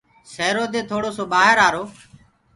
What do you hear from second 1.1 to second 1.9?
سو ڀآهر آرو۔